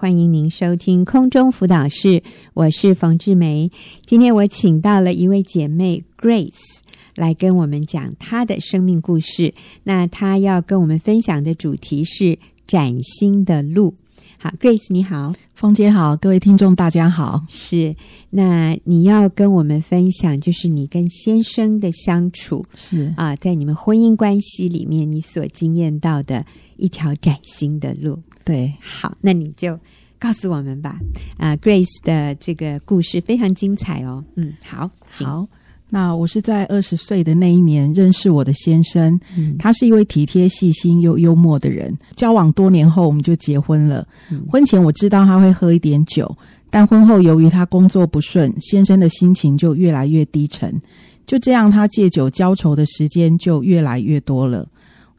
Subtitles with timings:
[0.00, 2.22] 欢迎您收听空中辅导室，
[2.54, 3.68] 我是冯志梅。
[4.06, 6.54] 今天我请到了一位姐妹 Grace
[7.16, 9.52] 来跟我们讲她的生命故事。
[9.82, 13.92] 那她要跟我们分享的主题是崭新的路。
[14.38, 17.44] 好，Grace 你好，冯姐好，各位听众大家好。
[17.48, 17.96] 是，
[18.30, 26.46] 那你要跟我们分享，就是你跟先生的相处，是啊，在你们婚姻关系里面，你所经验到的
[26.76, 28.16] 一条崭新的路。
[28.48, 29.78] 对，好，那你就
[30.18, 30.98] 告诉我们吧。
[31.36, 34.24] 啊，Grace 的这个故事非常精彩哦。
[34.36, 35.46] 嗯，好，好。
[35.90, 41.94] 那我是在二十岁的那一年认识我的先生，嗯，他是一位体贴、细心又幽默的人。
[42.16, 44.08] 交往多年后，我们就结婚了。
[44.30, 46.34] 嗯，婚前我知道他会喝一点酒，
[46.70, 50.74] 但婚后由于他工作不顺，先生的心情就越来越低沉。
[51.26, 54.66] 就这样，他借酒浇愁的时间就越来越多了。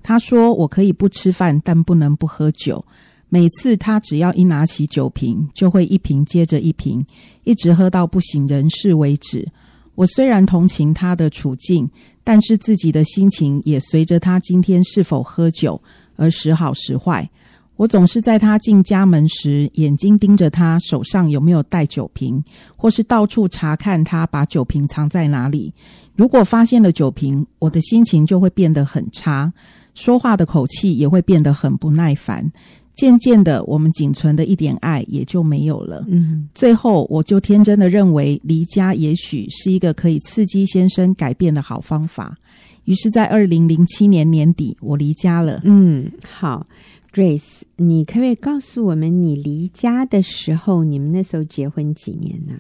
[0.02, 2.84] 他说：“我可以不吃饭，但不能不喝酒。”
[3.30, 7.06] 每次他只要一拿起酒瓶，就会一瓶接着一瓶，
[7.44, 9.48] 一直喝到不省人事为止。
[9.96, 11.90] 我虽然同情他的处境，
[12.24, 15.80] 但是自己的心情也随着他今天是否喝酒
[16.16, 17.30] 而时好时坏。
[17.76, 22.44] 我总是在他进家门时，眼睛盯着他手上有没有带酒瓶，
[22.76, 25.74] 或是到处查看他把酒瓶藏在哪里。
[26.16, 29.54] 如果发现了酒瓶，我的心情就会变得很差，
[29.94, 32.52] 说话的口气也会变得很不耐烦。
[33.00, 36.04] 渐渐的，我们仅存的一点爱也就没有了。
[36.10, 42.38] 嗯，最后我就天真的认为离家也许是一个可以刺激先生改变的好方法。
[42.84, 45.62] 于是，在二零零七年年底，我离家了。
[45.64, 46.68] 嗯，好
[47.14, 52.54] ，Grace，你可不可以告诉我们，你离家的时候，你们那时候结婚几年呢？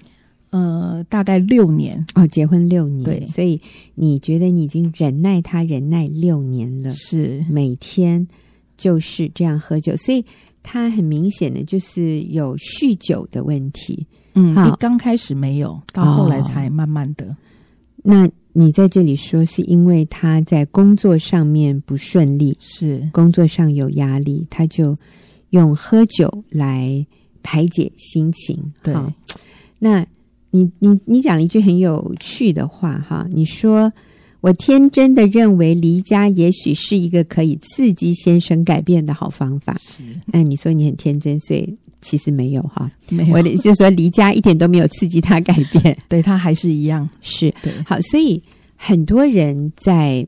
[0.51, 2.05] 呃，大概六年。
[2.15, 3.03] 哦，结婚六年。
[3.03, 3.59] 对，所以
[3.95, 6.91] 你觉得你已经忍耐他忍耐六年了？
[6.91, 8.25] 是，每天。
[8.79, 10.23] 就是这样喝酒，所以
[10.63, 14.07] 他很明显的就是有酗酒的问题。
[14.35, 17.25] 嗯，好，刚开始没有，到后来才慢慢的。
[17.25, 17.35] 哦，
[18.01, 24.97] 那你在这里说是因为他在工作上面不顺利，是工作上有压力，他就
[25.49, 27.05] 用喝酒来
[27.43, 28.57] 排解心情。
[28.81, 28.95] 对，
[29.77, 30.05] 那
[30.51, 33.91] 你你你讲了一句很有趣的话哈，你说。
[34.41, 39.75] 我天真的认为离家也许是一个可以刺激先生改变的好方法。
[39.79, 40.01] 是，
[40.31, 43.35] 哎，你说你很天真，所以其实没有哈，没有。
[43.35, 47.07] 我的就是说离家一点都没有刺激他改变， 对他还是一样。
[47.21, 47.73] 是，对。
[47.85, 48.41] 好，所以
[48.77, 50.25] 很多人在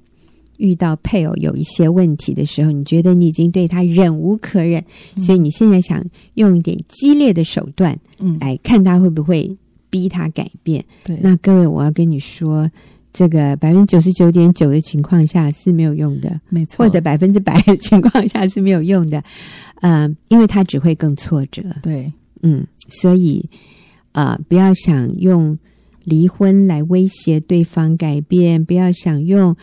[0.58, 4.84] 遇到配偶有一些问题的时候，你觉得你已经对他忍无可忍，
[5.16, 9.50] 嗯，所以你现在想用一点激烈的手段，嗯，来看他会不会
[9.90, 10.84] 逼他改变。
[11.06, 12.70] 对，那各位，我要跟你说。
[13.14, 19.22] 这个百分之九十九点九的情况下是没有用的，没错，或者百分之百的情况下是没有用的，
[19.82, 21.62] 嗯、呃，因为他只会更挫折。
[21.84, 22.12] 对，
[22.42, 23.50] 嗯，所以
[24.14, 25.58] 啊、呃，不要想用
[26.06, 29.56] 离婚来威胁对方改变，不要想用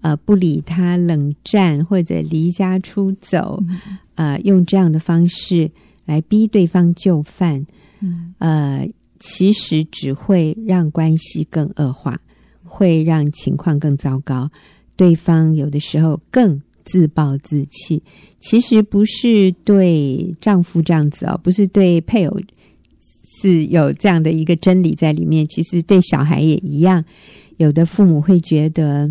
[0.00, 5.70] 呃不理他、冷战或者离家出走，啊、嗯呃，用这样的方式
[6.06, 7.64] 来逼对方就范，
[8.00, 8.88] 嗯，呃，
[9.20, 12.20] 其实只会让关系更恶化。
[12.76, 14.50] 会让情况更糟糕，
[14.96, 18.02] 对方有的时候更自暴自弃。
[18.38, 22.38] 其实不是对丈夫这样子哦，不是对配偶
[23.40, 25.48] 是有这样的一个真理在里面。
[25.48, 27.02] 其实对小孩也一样，
[27.56, 29.10] 有的父母会觉得，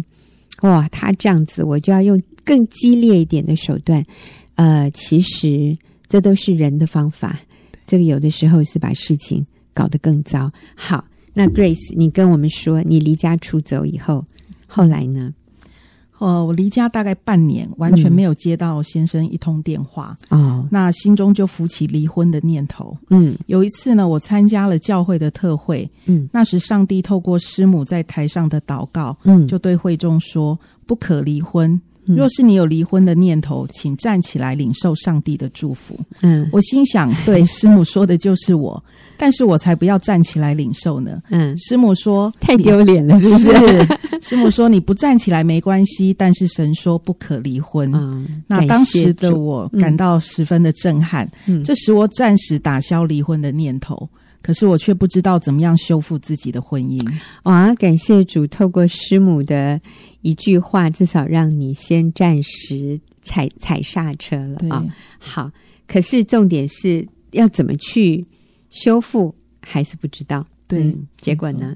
[0.61, 4.05] 哇，他这样子，我就要用更激烈一点的手段。
[4.53, 5.75] 呃，其实
[6.07, 7.39] 这都是人的方法，
[7.87, 9.43] 这个有的时候是把事情
[9.73, 10.51] 搞得更糟。
[10.75, 11.03] 好。
[11.35, 14.25] 那 Grace，你跟我们说，你离家出走以后，
[14.66, 15.31] 后来呢？
[16.18, 20.18] 哦，我离家大概半年，完全没有接到先生一通电话。
[20.29, 22.97] 哦、嗯，那心中就浮起离婚的念头。
[23.09, 25.88] 嗯，有一次呢，我参加了教会的特会。
[26.06, 30.57] 嗯，那时上帝透过师母在台上的祷告，嗯，就对会众说
[30.88, 31.79] ：“不可离婚。
[32.05, 38.84] 若是你有离婚的念头，请站起来领受上帝的祝福。”嗯，我心想，对， 师母说的就是我。
[39.17, 41.22] 但是我才不要站起来领受呢。
[41.29, 44.19] 嗯，师母说太丢脸了，是不是？
[44.22, 47.90] 师母说你不站起来没关系，但是神说不可离婚。
[47.96, 54.07] 嗯，那当时的我感到十分的震撼，嗯，这使我暂时打消离婚的念头。
[54.45, 57.03] 可是我却不知道怎么样修复自己的婚姻。
[57.45, 59.81] 哇，感谢主，透过师母的
[60.21, 64.77] 一句话，至少让你先暂时踩踩刹车了啊。
[64.77, 65.51] 哦，好，
[65.87, 68.23] 可是重点是要怎么去。
[68.69, 71.73] 修复还是不知道，对、嗯，结果呢？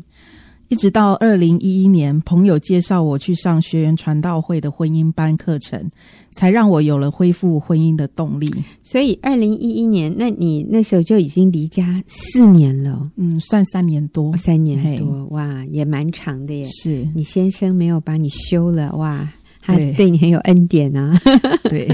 [0.69, 5.89] 一直到二零一一年，朋友介绍我去上学员传道会的婚姻班课程，
[6.31, 8.48] 才让我有了恢复婚姻的动力。
[8.83, 13.10] 所以二零一一年，那你那时候就已经离家四年了？
[13.16, 16.66] 嗯，算三年多，三年多，哇，也蛮长的耶。
[16.68, 19.27] 是你先生没有把你休了，哇，
[19.63, 21.19] 他对你很有恩典啊。
[21.68, 21.89] 对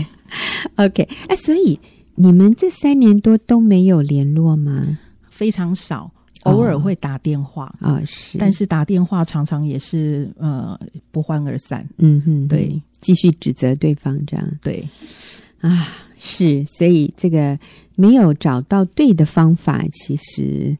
[0.75, 1.79] ，OK，哎，所以
[2.15, 4.97] 你们这三年多都没有联络吗？
[5.29, 6.11] 非常少。
[6.45, 7.65] 偶尔会打电话。
[7.79, 10.79] 啊、哦，是，但是打电话常常也是呃
[11.11, 11.87] 不欢而散。
[11.97, 14.59] 嗯哼，对，继续指责对方这样。
[14.63, 14.87] 对，
[15.61, 17.59] 啊，是，所以这个
[17.95, 20.75] 没有找到对的方法，其实。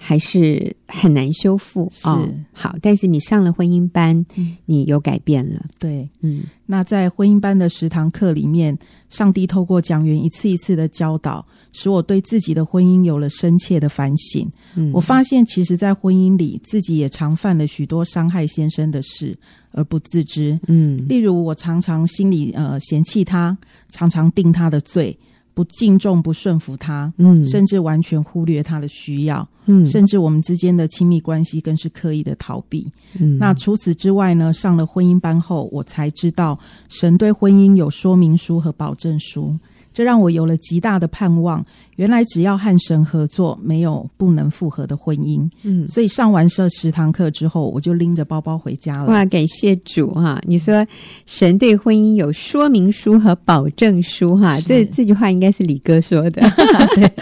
[0.00, 8.78] 还是很难修复，是、哦、好，但是你上了婚姻班，嗯、你有改变了，对，嗯，那在婚姻班的十堂课里面，
[9.08, 14.48] 上帝透过讲员一次一次的教导，使我对自己的婚姻有了深切的反省。
[14.74, 19.36] 嗯，我发现，其实，在婚姻里，自己也常犯了许多伤害先生的事
[19.72, 20.58] 而不自知。
[20.66, 23.56] 嗯，例如，我常常心里呃嫌弃他，
[23.90, 25.16] 常常定他的罪。
[25.54, 32.88] 不敬重、不顺服他，嗯，甚至完全忽略他的需要，嗯，甚至我们之间的亲密关系更是刻意的逃避。
[33.18, 34.52] 嗯，那除此之外呢？
[34.52, 36.56] 上了婚姻班后，我才知道
[36.88, 39.58] 神对婚姻有说明书和保证书。
[39.92, 41.64] 这让我有了极大的盼望。
[41.96, 45.50] 原来只要和神合作，没有不能复合的婚姻。
[45.64, 49.06] 嗯，所以上完这十堂课之后，我就拎着包包回家了。
[49.06, 50.40] 哇，感谢主哈！
[50.46, 50.86] 你说
[51.26, 56.40] 神对婚姻有说明书和保证书哈，这这句话应该是李哥说的。
[56.94, 57.12] 对，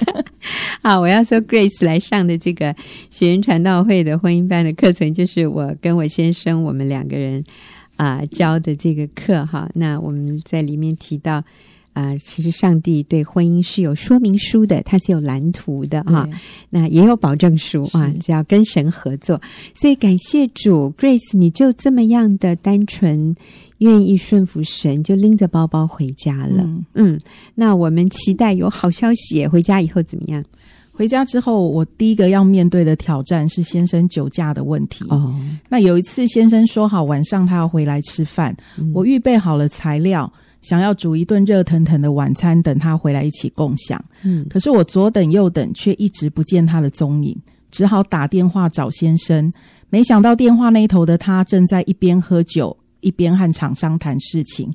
[0.83, 2.77] 好，我要说 Grace 来上的这个
[3.11, 7.43] 学员传道会的婚姻班的课程，就是我跟我先生我们两个人
[7.97, 9.71] 啊、呃、教的这个课哈。
[9.73, 11.43] 那我们在里面提到。
[11.97, 16.29] 啊、呃，其实上帝对婚姻是有说明书的，它是有蓝图的哈。
[16.69, 19.41] 那也有保证书啊，只要跟神合作。
[19.75, 23.35] 所以感谢主，Grace，你就这么样的单纯，
[23.79, 26.65] 愿意顺服神，就拎着包包回家了。
[26.65, 27.21] 嗯，嗯，
[27.55, 29.47] 那我们期待有好消息。
[29.47, 30.45] 回家以后怎么样？
[30.93, 35.07] 回家之后，我第一个要面对的挑战是先生酒驾的问题。
[35.09, 35.35] 哦，
[35.71, 40.31] 那有一次先生说好晚上他要回来吃饭，嗯、我预备好了材料。
[40.69, 44.05] 想要煮一顿热腾腾的晚餐，等他回来一起共享。
[44.25, 47.37] 嗯，可是我左等右等，却一直不见他的踪影，
[47.71, 49.53] 只好打电话找先生。
[49.91, 54.69] 没想到电话那一头的他正在一边喝酒，一边和厂商谈事情，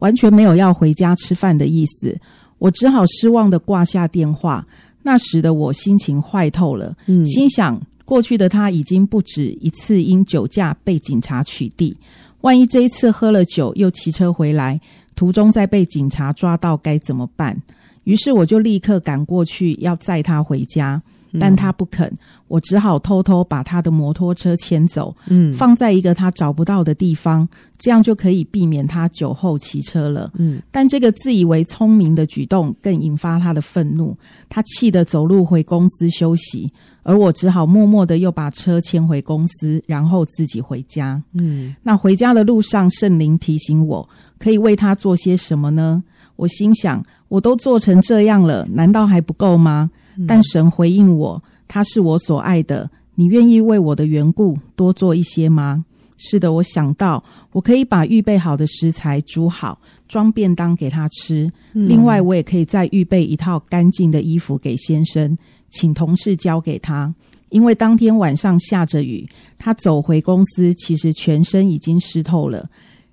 [0.00, 2.18] 完全没有要回家吃饭的意思。
[2.58, 4.66] 我只好失望的挂下电话。
[5.02, 11.94] 那时的我心情坏透了，嗯，心想过去的他已经不止一次因酒驾被警察取缔，
[12.40, 14.80] 万一这一次喝了酒又骑车回来。
[15.16, 17.60] 途中再被警察抓到该怎么办？
[18.04, 21.02] 于是我就立刻赶过去要载他回家，
[21.40, 22.12] 但他不肯，
[22.48, 27.48] 我只好偷偷把他的摩托车牵走，嗯，放在一个他找不到的地方，
[27.78, 30.30] 这样就可以避免他酒后骑车了。
[30.36, 34.16] 嗯，但这个自以为聪明的举动更引发他的愤怒，
[34.48, 36.72] 他气得走路回公司休息。
[37.02, 41.22] 而我只好默默的又把车牵回公司，然后自己回家。
[41.34, 44.08] 嗯，那回家的路上，圣灵提醒我，
[44.40, 46.02] 可以为他做些什么呢？
[46.34, 49.88] 我心想，我都做成这样了，难道还不够吗？
[50.16, 55.84] 嗯，但神回应我，他是我所爱的，你愿意为我的缘故多做一些吗？
[56.18, 57.22] 是的，我想到
[57.52, 59.78] 我可以把预备好的食材煮好，
[60.08, 61.50] 装便当给他吃。
[61.74, 65.36] 嗯，另外，我也可以再预备一套干净的衣服给先生。
[65.68, 67.12] 请同事交给他，
[67.50, 72.70] 因为当天晚上下着雨，他走回公司，其实全身已经湿透了。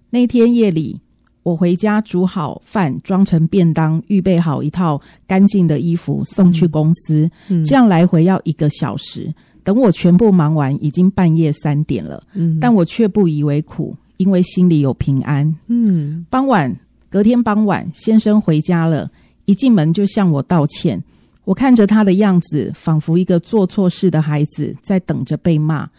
[0.09, 1.01] 那天夜里，
[1.43, 7.29] 我回家煮好饭，装成便当，预备好一套干净的衣服送去公司。
[7.49, 9.33] 嗯，这样来回要一个小时。
[9.63, 12.21] 等我全部忙完，已经半夜三点了。
[12.33, 15.53] 嗯，但我却不以为苦，因为心里有平安。
[15.67, 16.73] 嗯，傍晚，
[17.09, 19.09] 隔天傍晚，先生回家了，
[19.45, 21.01] 一进门就向我道歉。
[21.45, 25.89] 我看着他的样子，仿佛一个做错事的孩子在等着被骂。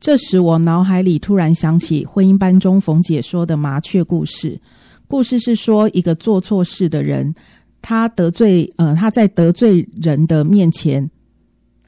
[0.00, 4.60] 这时，我脑海里突然想起婚姻班中冯姐说的麻雀故事。
[5.08, 7.34] 故事是说，一个做错事的人，
[7.80, 11.10] 他得罪呃，他在得罪人的面前，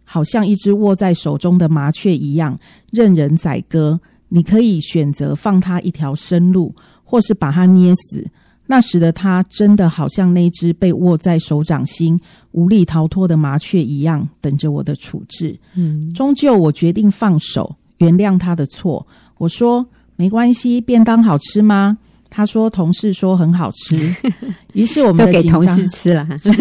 [0.05, 2.59] 好像一只握在手中的麻雀一样，
[2.91, 4.01] 任人宰割。
[4.33, 6.75] 你可以选择放他一条生路，
[7.05, 8.25] 或是把他捏死。
[8.67, 12.19] 那时的他真的好像那只被握在手掌心、
[12.53, 15.59] 无力逃脱的麻雀一样，等着我的处置。
[15.75, 19.05] 嗯，终究我决定放手，原谅他的错。
[19.37, 19.85] 我说
[20.15, 21.99] ：“没关系，便当好吃吗？”
[22.31, 24.15] 他说同事说很好吃，
[24.73, 26.53] 于是我们的都给同事吃了，是，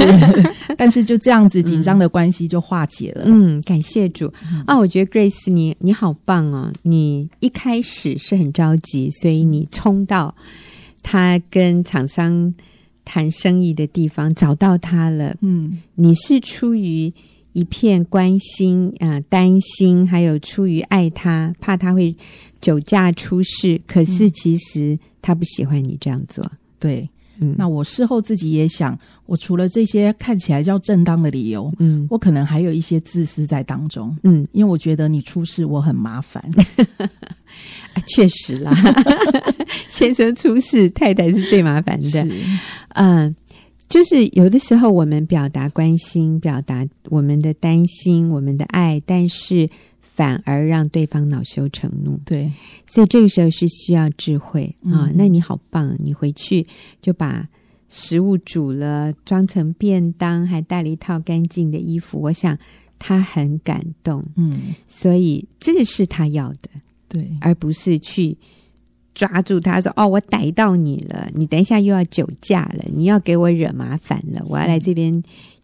[0.75, 3.23] 但是就这样子紧张的关系就化解了。
[3.27, 4.33] 嗯，感谢主
[4.65, 4.75] 啊！
[4.75, 6.73] 我觉得 Grace 你你好棒哦！
[6.81, 10.33] 你一开始是很着急，所以你冲到
[11.03, 12.53] 他跟厂商
[13.05, 15.35] 谈生意的地方找到他了。
[15.41, 17.13] 嗯，你是出于
[17.53, 22.15] 一片关心啊、呃、担心，还有出于爱他，怕他会
[22.59, 23.79] 酒驾出事。
[23.87, 26.43] 可是其实他不喜欢你这样做。
[26.79, 27.09] 对，
[27.39, 34.15] 嗯，那我事后自己也想，我除了这些看起来叫正当的理由，嗯，我可能还有一些自私在当中。
[34.23, 36.43] 嗯，因为我觉得你出事我很麻烦。
[37.93, 38.73] 啊，确实啦，
[39.87, 42.23] 先生出事，太太是最麻烦的。
[42.23, 42.59] 嗯。
[42.89, 43.35] 呃
[43.89, 49.67] 就是有的时候，我们表达关心，表达我们的担心，我们的爱，但是
[50.19, 52.19] 反而让对方恼羞成怒。
[52.25, 52.51] 对，
[52.85, 55.13] 所以这个时候是需要智慧啊、嗯！
[55.15, 56.67] 那你好棒，你回去
[57.01, 57.47] 就把
[57.87, 62.19] 食物煮了，装成便当，还带了一套干净的衣服。
[62.19, 62.57] 我想
[62.97, 66.69] 他很感动，嗯，所以这个是他要的，
[67.07, 68.37] 对，而不是去。
[69.15, 71.29] 抓住他说：“哦，我逮到你了！
[71.33, 74.41] 你等一下又要酒驾了，你要给我惹麻烦了。
[74.47, 75.21] 我要来这边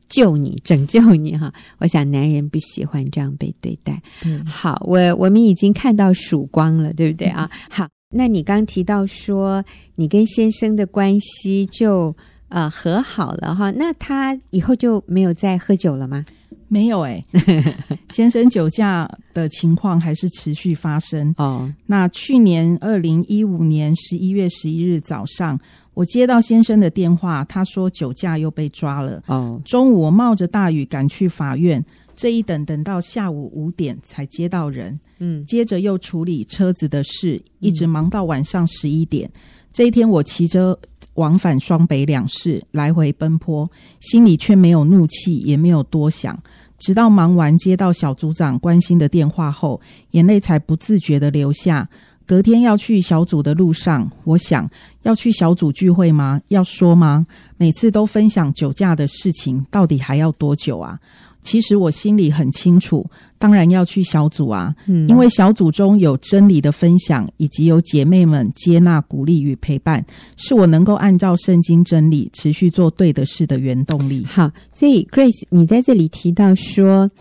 [0.07, 4.01] 救你、拯救你。”哈，我想男人不喜欢这样被对待。
[4.25, 7.49] 嗯，好，我我们已经看到曙光了，对不对啊？
[7.69, 9.63] 好，那你刚提到说
[9.95, 12.15] 你跟先生的关系就
[12.49, 16.25] 呃和好了哈，那他以后就没有再喝酒了吗？
[16.67, 17.75] 没有哎、欸，
[18.09, 21.71] 先生酒驾的情况还是持续发生哦。
[21.85, 25.59] 那去年二零一五年十一月十一日早上，
[25.95, 29.59] 我接到先生的电话，他说酒驾又被抓了哦。
[29.65, 31.83] 中午我冒着大雨赶去法院，
[32.15, 39.27] 这一等等到下午五点才接到人，嗯，接着又处理车子的事，一直忙到晚上十一点。
[39.33, 39.39] 嗯、
[39.73, 40.77] 这一天我骑着
[41.13, 43.67] 往返双北两市来回奔波，
[44.01, 46.37] 心里却没有怒气，也没有多想。
[46.77, 49.79] 直到忙完接到小组长关心的电话后，
[50.11, 51.89] 眼泪才不自觉的流下。
[52.25, 54.69] 隔天要去小组的路上，我想
[55.03, 56.41] 要去小组聚会吗？
[56.47, 57.25] 要说吗？
[57.57, 60.99] 每次都分享酒驾的事情，到底还要多久啊？
[61.43, 63.05] 其实我心里很清楚，
[63.37, 70.03] 当然要去小组啊，嗯，因为小组中有真理的分享，以及有姐妹们接纳、鼓励与陪伴，
[70.37, 74.25] 是我能够按照圣经真理持续做对的事的原动力。
[74.25, 77.11] 好，所以 Grace，你在这里提到说，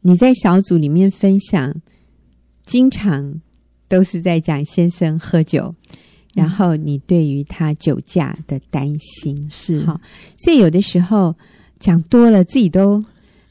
[0.00, 1.74] 你在小组里面分享，
[2.64, 3.38] 经常
[3.94, 5.74] 都是在讲先生喝酒，
[6.34, 9.48] 然后你对于他酒驾的担心。
[9.50, 9.84] 是。
[9.84, 10.00] 好，
[10.36, 11.34] 所以有的时候
[11.78, 13.04] 讲多了，自己都。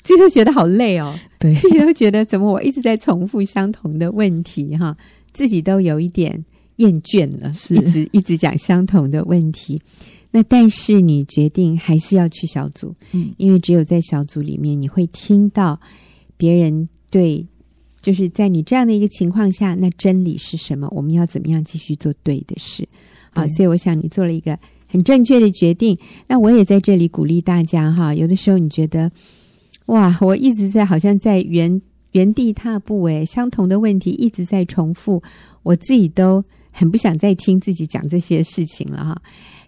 [0.05, 4.97] 自己都觉得好累哦，对，自己都觉得怎么我一直在重复相同的问题哈，
[5.31, 6.43] 自己都有一点
[6.75, 7.73] 厌倦了，是。
[7.73, 9.81] 一直一直讲相同的问题。
[10.29, 15.79] 那但是你决定还是要去小组，嗯，因为只有在小组里面，你会听到
[16.35, 17.47] 别人对，
[18.03, 20.87] 就是在你这样的一个情况下，那真理是什么？
[20.91, 22.87] 我们要怎么样继续做对的事？
[23.31, 25.97] 好，所以我想你做了一个很正确的决定。
[26.27, 29.11] 那我也在这里鼓励大家哈，有的时候你觉得。
[29.87, 30.17] 哇！
[30.21, 31.81] 我一直在好像在原
[32.13, 35.21] 原地踏步，诶，相同的问题一直在重复，
[35.61, 36.41] 我自己都
[36.71, 39.21] 很不想再听自己讲这些事情了哈。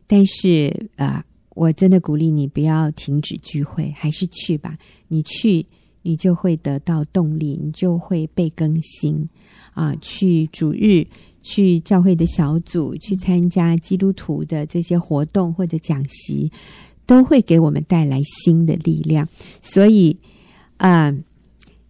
[0.07, 1.23] 但是啊、呃，
[1.53, 4.77] 我真的鼓励你不要停止聚会，还是去吧。
[5.09, 5.65] 你去，
[6.05, 9.27] 你就会得到动力，你就会被更新
[9.73, 9.93] 啊。
[9.99, 11.05] 去主日，
[11.41, 16.49] 去教会的小组，去参加基督徒的这些活动或者讲习。
[17.07, 19.29] 都会给我们带来新的力量，
[19.61, 20.17] 所以，
[20.77, 21.17] 啊、呃，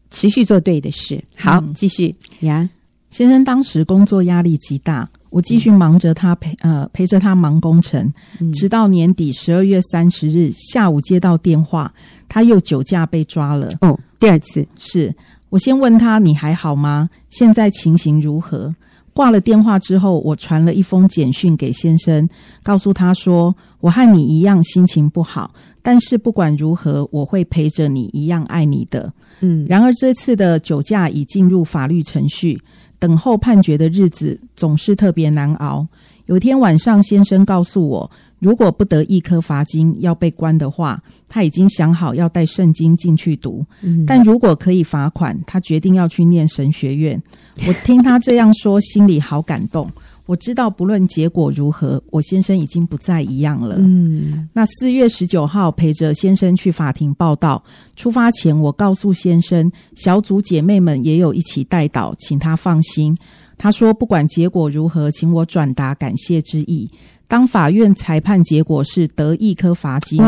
[0.09, 1.23] 持续做对的事。
[1.37, 2.69] 好，嗯、继续呀。
[3.15, 11.89] 先生当时工作压力极大，我继续忙着他陪呃陪着他忙工程，嗯、直到年底十二月三十日下午接到电话，
[12.27, 13.69] 他又酒驾被抓了。
[13.79, 15.15] 哦，第二次是
[15.47, 17.09] 我先问他，你还好吗？
[17.29, 18.75] 现在情形如何？
[19.13, 22.27] 挂了电话之后，我传了一封简讯给先生，
[22.63, 29.65] 告诉他说：“我和你一样心情不好，但是不管如何，我会陪着你，一样爱你的。”嗯。
[29.69, 32.59] 然而这次的酒驾已进入法律程序，
[33.05, 35.85] 等候判决的日子总是特别难熬。
[36.25, 38.09] 有天晚上，先生告诉我，
[38.39, 43.63] 如果不得一颗罚金要被关的话，他已经想好要带圣经进去读。
[43.83, 44.03] 嗯。
[44.07, 47.21] 但如果可以罚款，他决定要去念神学院。
[47.67, 49.87] 我听他这样说，心里好感动。
[50.25, 53.75] 我知道不论结果如何，我先生已经不再一样了。
[53.79, 54.49] 嗯。
[54.53, 57.63] 那四月十九号陪着先生去法庭报道，
[57.95, 63.15] 出发前我告诉先生，小组姐妹们也有一起带导，请他放心。
[63.57, 66.89] 他说：“不管结果如何，请我转达感谢之意。
[67.27, 70.21] 当法院裁判结果是得一颗罚金！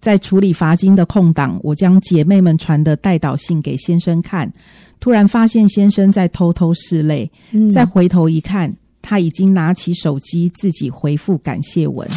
[0.00, 4.52] 在处理罚金的空档，我将姐妹们传的代导信给先生看，
[5.00, 8.72] 突然发现先生在偷偷拭泪，嗯、再回头一看，
[9.10, 12.08] 他已经拿起手机自己回复感谢文。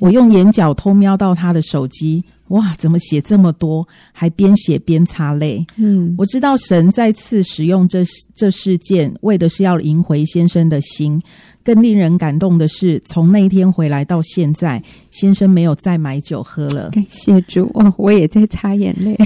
[0.00, 2.24] 我用眼角偷瞄到他的手机。
[2.48, 3.86] 哇，怎么写这么多？
[4.10, 5.64] 还边写边擦泪。
[5.76, 8.02] 嗯，我知道神再次使用这
[8.34, 11.22] 这事件，为的是要赢回先生的心。
[11.62, 16.90] 更令人感动的是，从那一天回来到现在，先生没有再买酒喝了。
[16.90, 17.70] 感谢主！
[17.74, 19.16] 哦，我也在擦眼泪。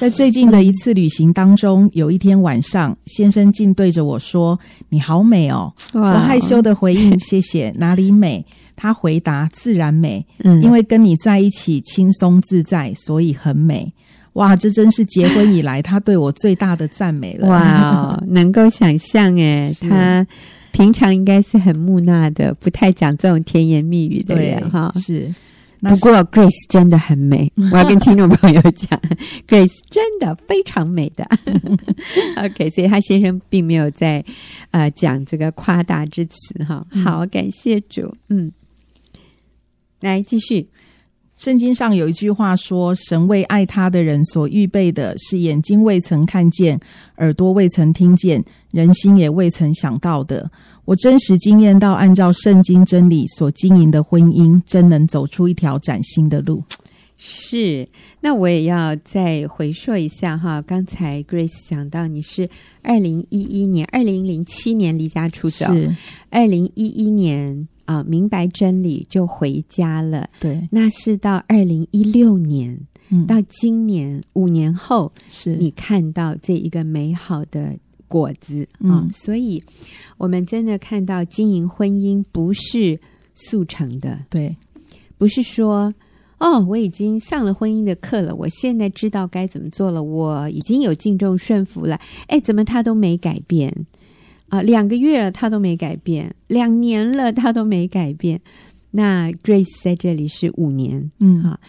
[0.00, 8.42] 在最近的一次旅行当中，有一天晚上，先生竟对着我说：“你好美哦！”我害羞的回应：“谢谢，哪里美？”
[8.74, 13.92] 他回答：“自然美，嗯，因为跟你在一起轻松自在，所以很美。”
[14.32, 17.46] 哇，这真是结婚以来他对我最大的赞美了。
[17.50, 20.26] 哇， 能够想象诶，他
[20.72, 24.90] 平常应该是很木讷的，不太讲这种甜言蜜语的人哈。
[24.94, 25.28] 是，
[25.80, 29.00] 不过 Grace 真的很美， 我要跟听众朋友讲
[29.48, 31.24] ，Grace 真的非常美的。
[32.36, 34.24] OK，所以他先生并没有在
[34.70, 36.86] 呃讲这个夸大之词哈。
[37.04, 38.52] 好，感谢主，嗯。
[40.00, 40.66] 来继续，
[41.36, 46.80] 圣经上有一句话说：“神为爱他的人所预备的是眼睛未曾看见，
[47.18, 50.50] 耳朵未曾听见，人心也未曾想到的。”
[50.84, 56.62] 我真实经验到，按照圣经真理所经营的婚姻，真能走出一条崭新的路。
[57.16, 57.88] 是，
[58.20, 60.62] 那我也要再回溯一下哈。
[60.62, 62.48] 刚才 Grace 讲到，你是
[62.82, 65.94] 二零一一年、二零零七年离家出走，是
[66.30, 67.68] 二零一一年。
[67.86, 70.30] 啊，明白真理就回家了。
[70.38, 77.76] 对，那是到二零一六年，嗯，到今年五年后，是你看到这一个美好的
[78.10, 79.06] 果子啊。
[79.06, 79.62] 嗯，所以，
[80.18, 82.98] 我们真的看到经营婚姻不是
[83.34, 84.54] 速成的，对，
[85.16, 85.94] 不是说
[86.38, 92.00] 哦，我已经上了婚姻的课了，我现在知道该怎么做了，我已经有敬重顺服了。
[92.26, 93.86] 哎，怎么他都没改变？
[94.48, 98.40] 啊，两个月了，他都没改变；两年了，他都没改变。
[98.90, 101.60] 那 Grace 在这里是五年，嗯，哈，啊，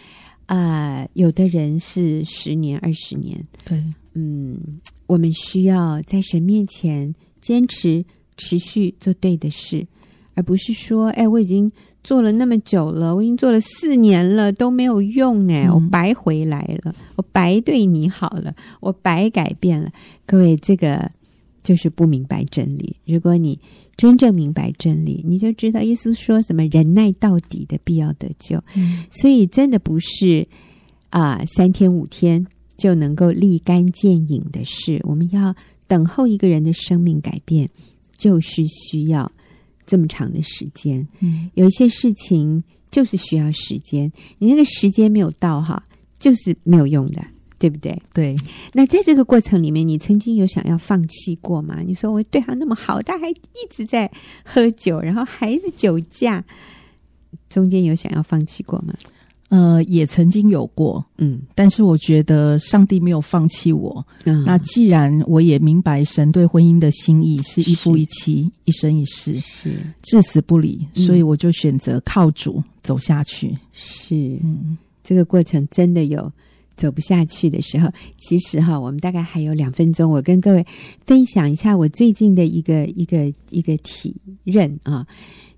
[1.13, 3.41] 有的人是十年、二十年。
[3.63, 3.81] 对，
[4.13, 4.57] 嗯，
[5.07, 8.03] 我们需要在神面前坚持、
[8.37, 9.85] 持续做对的事，
[10.35, 11.71] 而不是说，哎，我已经
[12.03, 19.91] 做了那么久了，我已经做了四年了都没有用，哎，我白回来了，我白对你好了，我白改变了。
[20.25, 21.11] 各位，这个。
[21.63, 22.95] 就是不明白真理。
[23.05, 23.59] 如果你
[23.97, 28.63] 真正明白真理，你就知道耶稣说什么“忍耐到底的必要得救”。
[28.75, 30.47] 嗯，所以真的不是
[31.09, 32.45] 啊，呃，三天五天
[32.77, 34.99] 就能够立竿见影的事。
[35.03, 35.55] 我们要
[35.87, 37.69] 等候一个人的生命改变，
[38.17, 39.31] 就是需要
[39.85, 41.07] 这么长的时间。
[41.19, 45.83] 嗯，有一些事情就是需要时间，你那个时间没有到哈，
[46.17, 47.23] 就是没有用的。
[47.61, 48.01] 对不对？
[48.11, 48.35] 对。
[48.73, 51.77] 那在这个过程里面，你曾经有想要放弃过吗？
[51.85, 54.11] 你说我对他那么好，他还一直在
[54.43, 56.43] 喝酒，然后还是酒驾，
[57.49, 58.95] 中间有想要放弃过吗？
[59.49, 61.41] 呃，也曾经有过，嗯。
[61.53, 64.03] 但是我觉得上帝没有放弃我。
[64.23, 64.43] 嗯。
[64.43, 69.69] 那既然我也明白神对婚姻的心意是一夫一妻，一生一世，是
[70.01, 71.05] 至死不离，嗯。
[71.05, 73.55] 所以我就选择靠主走下去。
[73.71, 76.31] 是，嗯，这个过程真的有。
[76.81, 80.65] 走不下去的时候，其实哈，我们大概还有两分钟，我跟各位
[81.05, 85.05] 分享一下我最近的一个一个一个体认啊，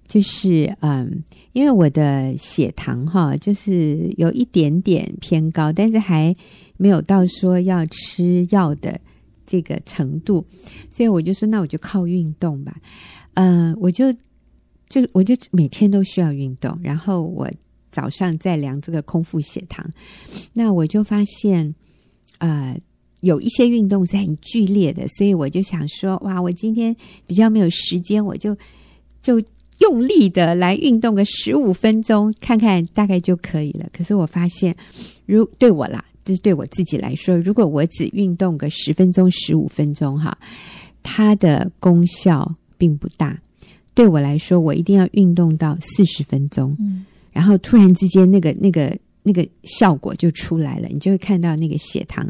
[0.05, 6.35] 就是嗯，因为我的血糖哈，就是有一点点偏高，但是还
[6.75, 8.99] 没有到说要吃药的
[9.45, 10.45] 这个程度，
[10.89, 12.75] 所以我就说，那我就靠运动吧，
[13.35, 14.11] 嗯，我就
[14.89, 17.49] 就我就每天都需要运动，然后我。
[17.93, 19.89] 早上在量这个空腹血糖，
[20.51, 21.73] 那我就发现，
[22.39, 22.77] 呃，
[23.21, 26.93] 有一些运动是很剧烈的，所以我就想说，哇，我今天
[27.25, 28.57] 比较没有时间，我就
[29.21, 29.41] 就
[29.79, 33.87] 用力的来运动个十五分钟，看看大概就可以了。
[33.93, 34.75] 可是我发现，
[35.25, 40.37] 如对我啦，就是对我自己来说，如果我只运动个十分钟、十五分钟，哈，
[41.03, 43.39] 它的功效并不大。
[43.93, 46.75] 对我来说，我一定要运动到四十分钟。
[47.33, 52.23] 然后突然之间，那个、那个、那个效果就出来了，你就会看到那个血糖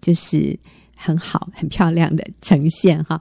[0.00, 0.56] 就是
[0.96, 3.20] 很好、很漂亮的呈现哈。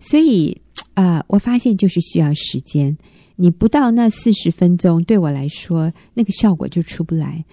[0.00, 0.58] 所以
[0.94, 2.96] 啊、我发现就是需要时间，
[3.36, 7.44] 你不到那四十分钟，对我来说那个效果就出不来。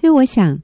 [0.00, 0.58] 所以我想，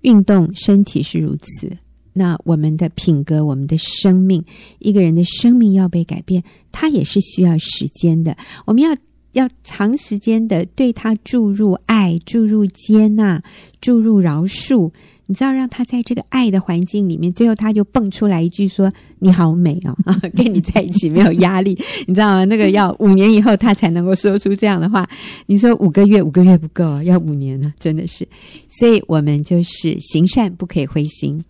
[0.00, 1.70] 运动身体是如此，
[2.12, 4.44] 那我们的品格、我们的生命，
[4.78, 8.36] 一个人的生命要被改变，它也是需要时间的。
[8.64, 8.96] 我们要。
[9.32, 13.42] 要长时间的对他注入爱、注入接纳、
[13.80, 14.90] 注入饶恕。
[15.26, 19.96] 你知道，让他在这个爱的环境里面，最后他就蹦出来一句说：“你好美哦，
[20.36, 21.78] 跟你在一起没有压力。
[22.06, 22.44] ”你知道吗？
[22.44, 25.08] 那个要五年以后他才能够说出这样的话。
[25.46, 28.28] 你说五个月，五个月不够，要五年呢，真的是。
[28.68, 31.42] 所以我们就是行善不可以灰心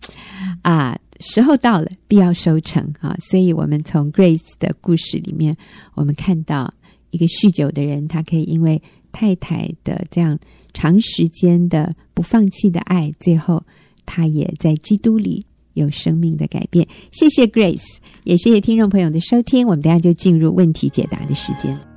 [0.61, 3.13] 啊，时候到了必要收成啊。
[3.19, 5.53] 所以我们从 Grace 的故事里面，
[5.95, 6.73] 我们看到
[7.13, 8.81] 一个酗酒的人，他可以因为
[9.13, 10.37] 太太的这样。
[10.75, 13.63] 长时间的不放弃的爱，最后
[14.07, 15.45] 他也在基督里
[15.75, 16.87] 有生命的改变。
[17.11, 19.67] 谢谢 Grace，也谢谢听众朋友的收听。
[19.67, 21.92] 我们等下就进入问题解答的时间。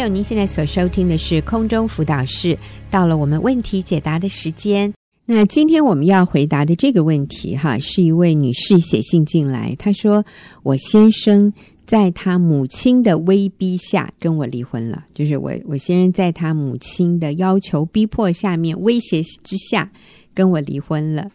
[0.00, 2.58] 友，您现在所收听的是空中辅导室。
[2.90, 4.90] 到了我们问题解答的时间。
[5.26, 10.24] 那今天我们要回答的这个问题，哈，是一位女士写信进来，她说
[10.64, 11.52] ：“我先生
[11.86, 19.92] 在他母亲的威逼下跟我离婚了，就是我我先生在他母亲的要求、逼迫下面、威胁之下
[20.32, 21.28] 跟我离婚了。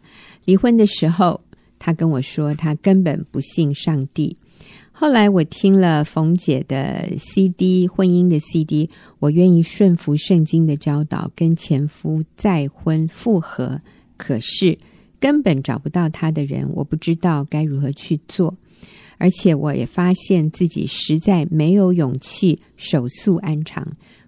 [0.45, 1.39] 离婚的时候，
[1.77, 4.35] 他跟我说，他根本不信上帝。”
[4.97, 13.81] 后来我听了冯姐的 CD 婚姻的 CD，我愿意顺服圣经的教导，跟前夫再婚复合。
[14.15, 14.79] 可是
[15.19, 18.55] 根本找不到他的人，我不知道该如何去做。
[19.17, 23.85] 而且我也发现自己实在没有勇气手速安长，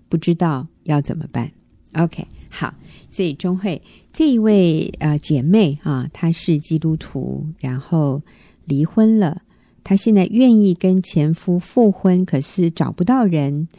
[0.10, 1.49] 不知道要怎么办。
[1.93, 2.75] OK，好，
[3.10, 8.21] 所以钟慧这一位呃姐妹啊，她是基督徒，然后
[8.65, 9.41] 离婚了。
[9.88, 13.69] 她现在愿意跟前夫复婚，可是找不到人，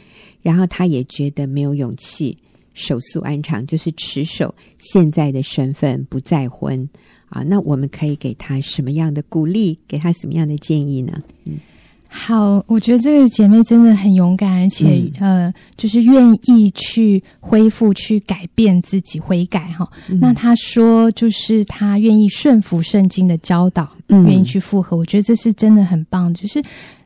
[0.40, 2.34] 然后她也觉得没有勇气
[2.72, 6.88] 手素安长，就是持守现在的身份不再婚
[7.28, 7.42] 啊。
[7.42, 9.78] 那我们可以给她什么样的鼓励？
[9.86, 11.22] 给她什么样的建议呢？
[11.44, 11.60] 嗯。
[12.08, 19.88] 好，我觉得这个姐妹真的很勇敢，而且、嗯、呃，就是愿意去恢复、去改变自己、悔改哈。
[20.08, 24.96] 嗯、那她说，就是她愿意顺服圣经的教导，嗯、愿意去复合。
[24.96, 26.32] 我觉得这是真的很棒。
[26.32, 26.62] 就是、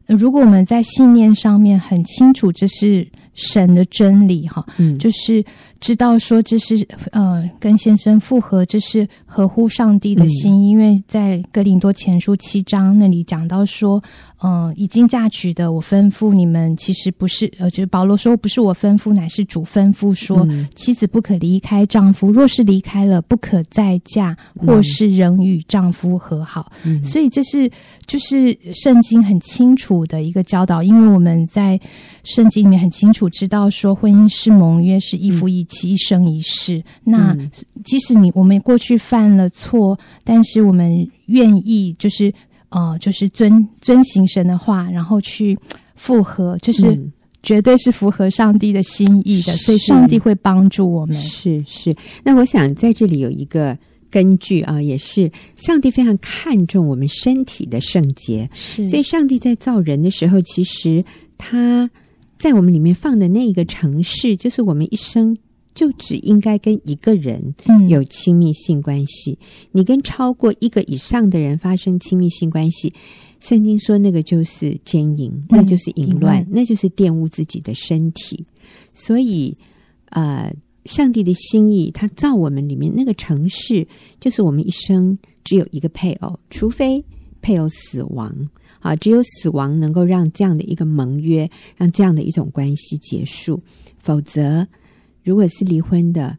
[0.06, 5.44] 呃、如果我们在信念上面很清楚，这是神的真理哈，嗯、就是。
[5.82, 14.00] 知道说这是呃跟先生复合，这是合乎上帝的心，嗯、因为在哥林多前书七章那里讲到说，
[14.42, 26.70] 嗯、呃，已经嫁娶的，我吩咐你们，其实不是，呃，就是保罗说不是我吩咐，乃是主吩咐说，嗯、妻子不可离开丈夫，若是离开了，不可再嫁，或是仍与丈夫和好。
[26.84, 27.68] 嗯、所以这是
[28.06, 31.80] 就是圣经很清楚的一个教导，因为我们在
[32.22, 35.92] 圣经里面很清楚知道说，婚姻是盟约，是一夫一妻。
[35.92, 37.36] 一生一世，那
[37.84, 42.32] 即使你我们过去犯了错，但是我们愿意就是
[42.70, 45.58] 呃，就是遵遵行神的话，然后去
[45.94, 46.98] 复合，就是
[47.42, 51.14] 绝对是符合上帝的心意的，所以上帝会帮助我们。
[51.14, 53.76] 是是，那我想在这里有一个
[54.10, 61.04] 根据啊，也是上帝非常看重我们身体的圣洁，是，所以上帝在造人的时候，其实
[61.36, 61.90] 他
[62.38, 65.36] 在我们里面放的那个城市，就是我们一生。
[65.74, 67.54] 就只应该跟一个人
[67.88, 69.38] 有亲密性关系。
[69.40, 72.92] 嗯、你跟超过一个以上的人发生亲密性关系，
[73.40, 78.44] 圣经说那个就是奸淫，嗯、那就是淫乱，淫乱，那就是玷污自己的身体。
[78.92, 79.56] 所以，
[80.10, 80.54] 呃，
[80.84, 83.86] 上帝的心意，他造我们里面那个城市，
[84.20, 87.02] 就是我们一生只有一个配偶，除非
[87.40, 88.34] 配偶死亡
[88.80, 93.58] 啊，只有死亡能够让这样的一个盟约，让这样的一种关系结束，
[93.96, 94.66] 否则。
[95.22, 96.36] 如果是离婚的，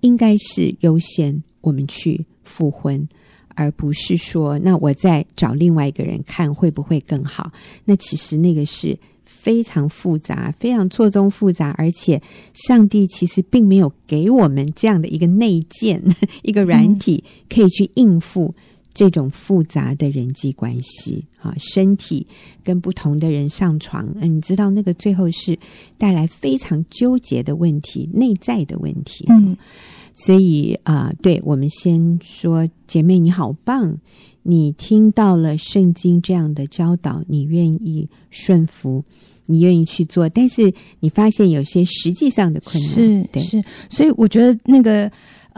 [0.00, 3.08] 应该是优先我们去复婚，
[3.54, 7.52] 而不是说那我再找另外一个人看会不会更好。
[7.84, 12.20] 那其实那个是非常复杂、非常错综复杂，而且
[12.54, 16.02] 上帝其实并没有给我们这样的一个内建、
[16.42, 18.54] 一个软体可以去应付。
[18.98, 22.26] 这种复杂的人际关系啊，身体
[22.64, 25.56] 跟不同的人上床，嗯，你知道那个最后是
[25.96, 29.24] 带来非常纠结的问题，内在的问题。
[29.28, 29.56] 嗯，
[30.14, 33.96] 所以啊，对，我们先说，姐妹你好棒，
[34.42, 39.04] 你听到了圣经这样的教导，你愿意顺服，
[39.46, 45.08] 你愿意去做，但是你发现有些实际上的困难，是，对，是，所以我觉得那个。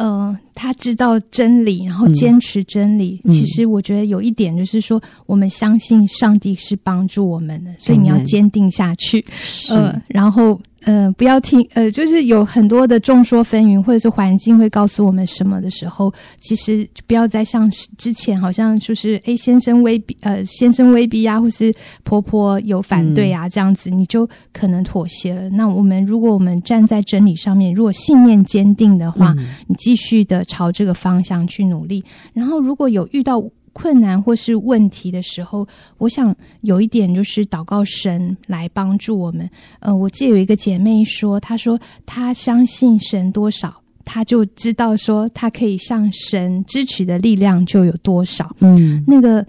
[0.01, 3.21] 呃，他知道真理，然后坚持真理。
[3.25, 9.23] 嗯、其实我觉得有一点就是说，我们相信上帝是帮助我们的，所以你要坚定下去。
[9.71, 10.59] 嗯、呃，然后。
[10.83, 25.51] 呃，不要听，呃，就是有很多的众说纷纭，或者是环境会告诉我们什么的时候，其实不要再像之前，好像就是，哎，先生威逼，呃，先生威逼啊，或是婆婆有反对啊，这样子，你就可能妥协了。
[25.51, 29.35] 那我们如果我们站在真理上面，如果信念坚定的话，
[29.67, 32.03] 你继续的朝这个方向去努力。
[32.33, 33.43] 然后，如果有遇到。
[33.73, 35.67] 困难或是问题的时候，
[35.99, 39.49] 我想有一点就是祷告神来帮助我们。
[39.79, 48.55] 呃，我记得有一个姐妹说，她说她相信神多少，她就知道说她可以向神支取的力量就有多少。
[48.59, 49.47] 嗯，那个，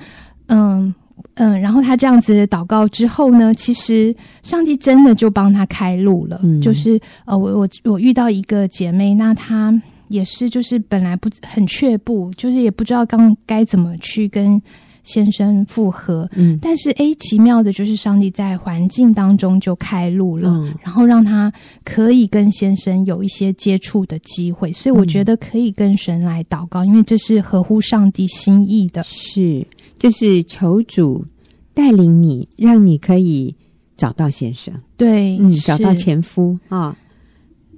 [0.48, 0.94] 嗯
[1.36, 6.40] 嗯，然后她这样子祷告之后呢，其实上帝真的就帮她开路了。
[6.44, 9.82] 嗯，就是呃，我我我遇到一个姐妹，那她。
[10.12, 14.62] 也是，就是本来不很却步，就是也不知道刚该怎么去跟
[15.04, 16.30] 先生复合。
[16.36, 21.52] 嗯，但是诶，奇妙的就是上帝在环境当中就开路了，嗯，然后让他
[21.84, 24.72] 可以跟先生有一些接触的机会。
[24.72, 29.02] 所以我觉得可以跟神来祷告，嗯，因为这是合乎上帝心意的。
[29.04, 29.66] 是，
[29.98, 31.26] 就是求主
[31.74, 33.56] 带领你，让你可以
[33.98, 36.96] 找到先生，对，嗯，找到前夫啊。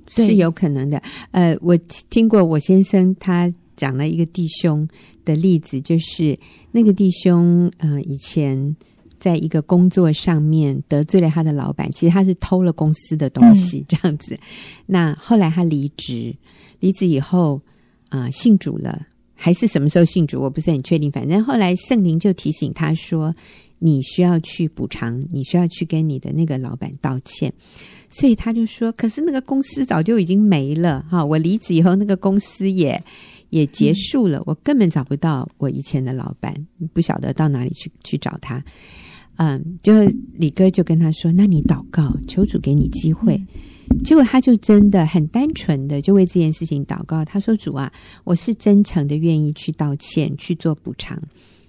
[0.08, 1.78] 是有可能的，呃，我
[2.10, 4.88] 听过我先生他讲了一个弟兄
[5.26, 6.38] 的例子，就是
[6.72, 8.76] 那个弟兄，呃，以前
[9.20, 14.36] 在一个工作上面得罪了他的老板，其实他是偷了公司的东西，这样子。
[14.36, 14.40] 嗯、
[14.86, 16.36] 那后来他离职，
[16.80, 17.62] 离职以后
[18.10, 21.10] 啊、呃，信主了，还是什么时候信主，我不是很确定。
[21.12, 23.34] 反正后来圣灵就提醒他说，
[23.86, 27.54] 你需要去补偿，你需要去跟你的那个老板道歉。
[28.10, 33.04] 所以他就说：“可是那个公司早就已经没了哈，我离职以后，那个公司也
[33.50, 36.56] 也结束了，我根本找不到我以前的老板，
[36.94, 38.64] 不晓得到哪里去去找他。
[39.36, 39.92] 嗯，就
[40.34, 43.38] 李哥就跟他说：‘那你祷告，求主给你机会。’
[44.06, 47.26] 结果他就真的很单纯的就为这件事情祷告。
[47.26, 47.92] 他说：‘主啊，
[48.24, 51.22] 我是真诚的愿意去道歉，去做补偿。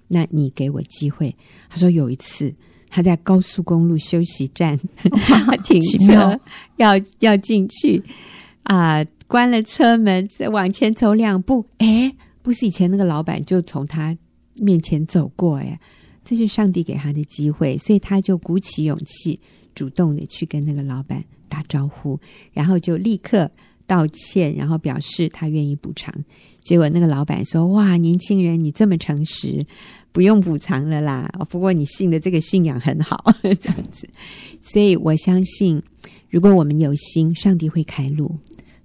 [0.07, 1.35] 那你给我机会。’
[1.69, 2.53] 他说有一次。”
[2.87, 4.77] 他在高速公路休息站
[5.65, 6.39] 停车，
[6.77, 8.01] 要要进去
[8.63, 14.17] 啊、呃，关了车门，再往前走两步，哎，不是以前那个老板就从他
[14.61, 15.77] 面前走过，哎，
[16.23, 19.37] 这是上帝给他的机会，所以他就鼓起勇气，
[19.73, 22.17] 主动的去跟那个老板打招呼，
[22.53, 23.51] 然后就立刻
[23.87, 26.13] 道歉，然后表示他愿意补偿。
[26.63, 29.65] 结果那个老板说：“哇，年轻人，你这么诚实。”
[30.15, 33.21] 不用补偿了啦，不过你信的这个信仰很好，
[33.59, 34.07] 这样子，
[34.61, 35.83] 所以我相信，
[36.29, 38.33] 如果我们有心，上帝会开路。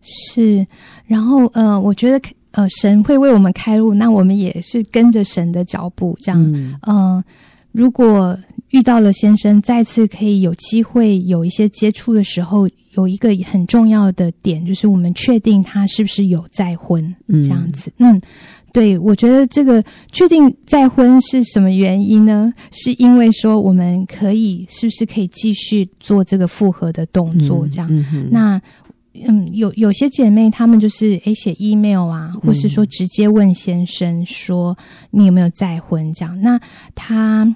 [0.02, 0.66] 是，
[1.06, 6.52] 然后呃，我觉得呃，神会为我们开路，那我们也是跟着神的脚步，这样。
[6.52, 7.24] 嗯、呃，
[7.70, 8.36] 如果
[8.70, 18.20] 遇到了先生，再次可以有机会有一些接触的时候，有一个很重要的点，就是我们确定他是不是有再婚，嗯、这样子，嗯。
[18.72, 22.54] 对，我觉得这个确定再婚是什么原因呢？
[22.70, 27.66] 是因为说我们可以是不是可以继续做这个复合的动作？
[27.66, 28.62] 这样，那
[29.26, 34.78] 嗯，有有些姐妹她们就是诶写 email 啊，或是说直接问先生说
[35.10, 36.12] 你有没有再婚？
[36.14, 36.56] 这样，那
[36.94, 37.52] 他。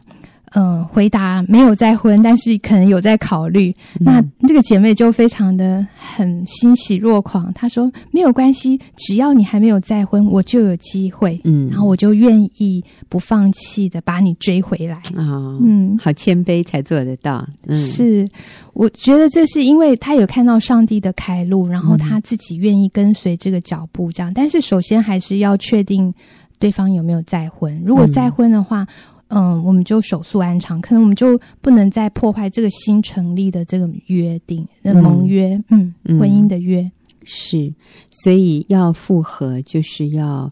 [0.54, 3.74] 嗯、呃，回答没有再婚，但是可能有在考虑。
[4.00, 11.40] 嗯、那这个姐妹就非常的很欣喜若狂，她说没有关系，只要你还没有再婚，我就有机会。
[11.44, 14.96] 嗯，然后我就愿意不放弃的把你追回来。
[15.16, 17.46] 哦，嗯，好谦卑才做得到。
[17.66, 18.26] 嗯，是，
[18.72, 24.32] 我觉得这是因为她有看到上帝的开路，然后她自己愿意跟随这个脚步，这样。
[24.32, 26.14] 但是首先还是要确定
[26.58, 27.82] 对方有没有再婚。
[27.84, 28.82] 如果再婚的话。
[28.82, 28.88] 嗯
[29.36, 36.88] 嗯，我们就手速安常，可能我们就不能再破坏这个新成立的这个约定、的盟约，嗯，嗯，婚姻的约
[37.24, 37.74] 是，
[38.10, 40.48] 所以要复合就是要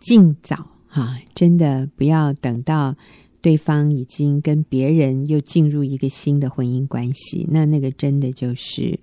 [0.00, 2.92] 尽早啊，真的不要等到
[3.40, 8.98] 对方已经跟别人又进入一个新的婚姻关系，那那个真的就是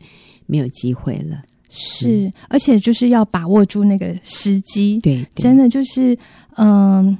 [0.46, 1.42] 没有机会了。
[1.70, 6.18] 是，嗯、而且就是要把握住那个时机，对，对，真的就是
[6.58, 7.18] 嗯。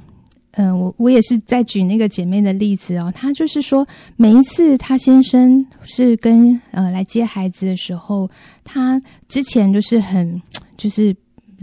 [0.56, 3.12] 嗯、我我也是在举那个姐妹的例子哦。
[3.14, 3.86] 她就是说，
[4.16, 8.30] 每一次她先生是跟呃来接孩子的时候，
[8.62, 10.40] 她之前就是很
[10.76, 11.14] 就是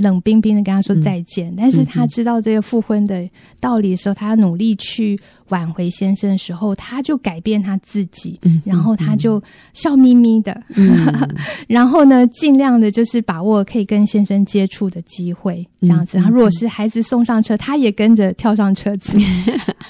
[0.02, 1.50] 冷冰冰的跟他说再见。
[1.52, 9.42] 嗯、但是他知道这个复婚的道理的时候，他要努力去挽回先生的时候，他就改变他自己，嗯、然后他就
[9.74, 11.08] 笑眯眯的，嗯、
[11.68, 16.18] 然后呢，尽量的就是把握可以跟先生接触的机会，这样子。
[16.18, 19.18] 然后如果是孩子送上车，他也跟着跳上车子，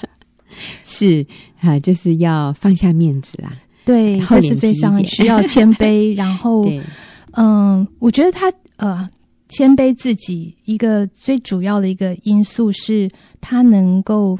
[0.84, 1.26] 是
[1.60, 3.52] 啊，就是要放下面子啦。
[3.84, 6.14] 对，这是非常需要谦卑。
[6.16, 6.64] 然后，
[7.32, 9.08] 嗯、呃，我觉得他呃，
[9.52, 14.38] 谦卑自己一个最主要的一个因素是，他能够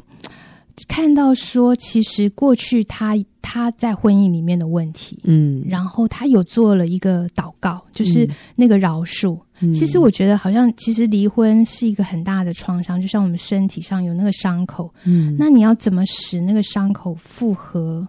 [0.87, 9.37] 看到说，其实过去他他在婚姻里面的问题，嗯，然后他有做了一个祷告，就是那个饶恕。
[9.59, 18.05] 嗯、其实我觉得，好像其实离婚是一个很大的创伤，就像我们身体上有那个伤口，嗯，那你要怎么使那个伤口复合？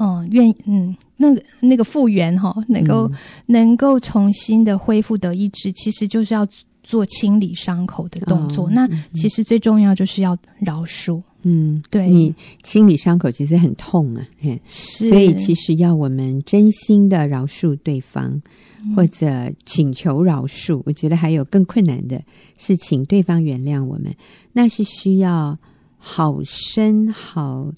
[0.00, 6.46] 嗯，愿嗯，那个那个复原哈，能够、嗯、能够重新的恢复得意志，其实就是要
[6.82, 8.66] 做清理伤口的动作。
[8.66, 11.22] 哦、那其实最重要就是要饶恕。
[11.42, 14.26] 嗯，对，你清理伤口其实很痛啊，
[14.66, 18.40] 是所以其实要我们真心的饶恕对方，
[18.84, 20.80] 嗯、或者请求饶恕。
[20.86, 22.22] 我觉得还有更困难的
[22.56, 24.14] 是请对方原谅我们，
[24.52, 25.58] 那是需要
[25.98, 27.72] 好深好。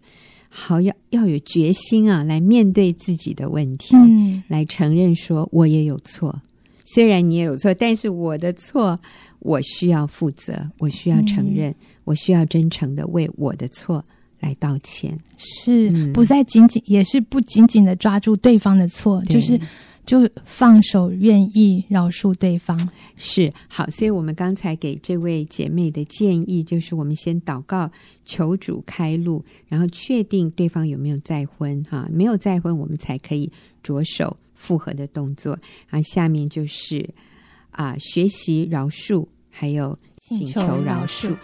[0.57, 6.41] 好，要要有决心啊，来面对自己的问题，嗯，来承认说我也有错，
[6.85, 8.97] 虽然你也有错，但是我的错
[9.41, 14.05] 我需要负责，我需要承认，嗯、我需要真诚的为我的错
[14.39, 19.59] 来道歉，是、嗯、不再仅仅，也是不仅仅的抓住对方的错，就是。
[20.05, 22.79] 就放手，愿意饶恕对方
[23.17, 27.91] 是好，所以我们刚才给这位姐妹的建议就是：我们先祷告，
[28.25, 33.51] 求主开路，然后确定对方有没有再婚哈，没有再婚，我们才可以
[33.83, 35.59] 着手复合的动作。
[35.89, 37.09] 然后下面就是
[37.71, 41.35] 啊，学习饶恕，还有请求饶恕。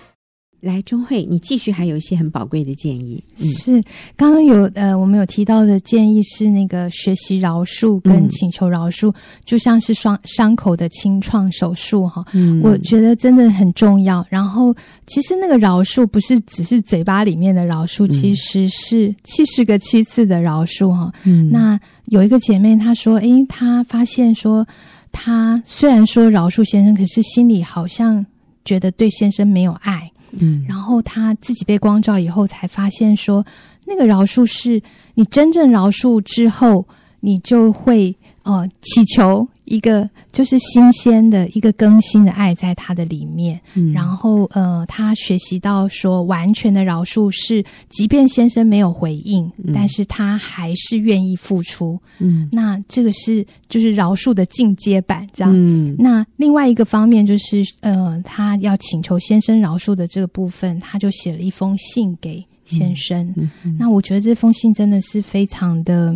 [0.61, 3.23] 来，钟慧，你继续还有一些很宝贵的建议。
[3.39, 3.83] 嗯、是
[4.17, 12.25] 刚刚有呃，我们有提到的建议是那个学习饶恕跟请求饶恕，嗯、就像是双伤口的清创手术哈。
[12.35, 14.25] 嗯、我觉得真的很重要。
[14.29, 14.75] 然后，
[15.07, 21.11] 其实那个饶恕不是只是嘴巴里面的饶恕，嗯、其实是七十个七次的饶恕哈。
[21.25, 24.67] 嗯，那有一个姐妹她说，诶，她发现说，
[25.11, 28.27] 她虽然说饶恕先生，可是心里好像
[28.63, 30.11] 觉得对先生没有爱。
[30.33, 33.45] 嗯，然后他自己被光照以后，才发现说，
[33.87, 34.81] 那个饶恕是
[35.15, 36.87] 你真正饶恕之后，
[37.21, 39.47] 你就会呃祈求。
[39.71, 51.97] 一个就是新鲜的一个更新的爱在他的里面，嗯、然后呃，他学习到说完全的饶恕是，即便先生没有回应，嗯、但是他还是愿意付出。
[52.19, 55.53] 嗯，那这个是就是饶恕的进阶版，这样。
[55.55, 63.33] 嗯，那另外一个方面就是呃，他要请求先生饶恕的这个部分，他就写了一封信给先生。
[63.79, 66.15] 那我觉得这封信真的是非常的。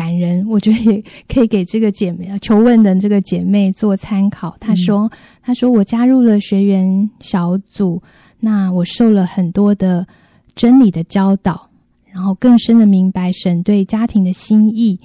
[0.00, 4.56] 感人，我觉得也可以给这个姐妹求问的这个姐妹做参考。
[4.58, 5.10] 她说
[5.44, 8.02] ：“她说我加入了学员小组，
[8.38, 10.06] 那我受了很多的
[10.54, 11.68] 真理的教导，
[12.10, 14.98] 然后更深的明白神对家庭的心意。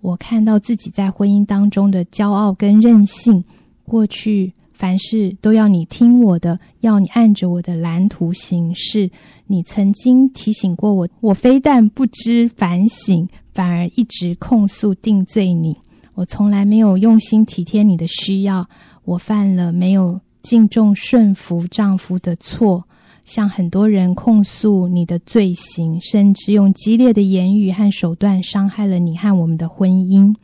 [0.00, 3.44] 我看到自己在婚姻当中的骄傲跟任性，
[3.84, 9.10] 过去。”凡事都要你听我的，要你按着我的蓝图行事。
[9.46, 15.76] 你曾经提醒过我，我非但不知反省，反而一直控诉定罪你。
[16.14, 18.68] 我从来没有用心体贴你的需要，
[19.04, 22.84] 我犯了没有敬重顺服丈夫的错，
[23.24, 30.34] 向很多人控诉你的罪行，甚至用激烈的言语和手段伤害了你和我们的婚姻。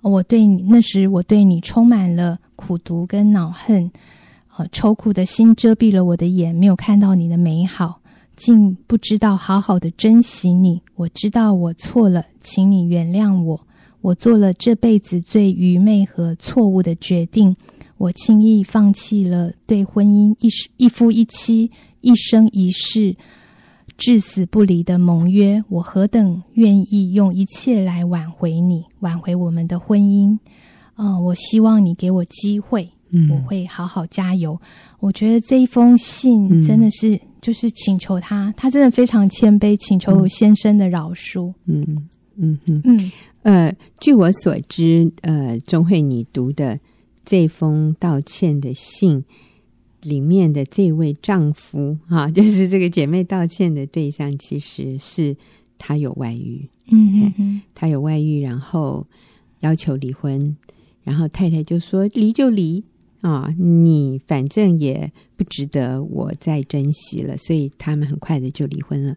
[0.00, 3.88] 我对你那时，我对你充满了苦毒跟恼恨，
[4.56, 8.00] 呃，愁苦的心遮蔽了我的眼，没有看到你的美好，
[8.36, 10.80] 竟不知道好好的珍惜你。
[10.94, 13.60] 我知道我错了，请你原谅我。
[14.00, 17.54] 我做了这辈子最愚昧和错误的决定，
[17.98, 23.14] 我轻易放弃了对婚姻一一夫一妻、一生一世。
[23.98, 30.36] 至死不离的盟约，我何等愿意用一切来挽回你，挽回我们的婚姻。
[31.22, 34.60] 我希望你给我机会，嗯、我会好好加油。
[34.98, 41.52] 我觉得这一封信真的是，嗯、就是请求他，他真的非常谦卑，请求先生的饶恕。
[41.66, 43.12] 嗯嗯嗯嗯。
[43.42, 46.80] 呃，据我所知，呃，钟慧你读的
[47.22, 49.22] 这封道歉的信。
[50.02, 55.36] 里面的这位丈夫哈、啊， 就是这个姐妹道歉的对象，其实是
[55.78, 59.06] 他有外遇，嗯嗯嗯，他有外遇，然后
[59.60, 60.56] 要求离婚，
[61.04, 62.82] 然后太太就说离就离
[63.22, 69.16] 啊、你反正也不值得我再珍惜了，所以他们很快的就离婚了。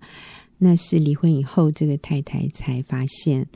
[0.60, 3.48] 那是离婚以后，这个太太才发现